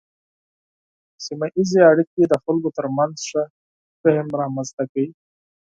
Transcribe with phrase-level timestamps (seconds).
[1.25, 3.43] سیمه ایزې اړیکې د خلکو ترمنځ ښه
[4.01, 5.09] فهم رامنځته کوي.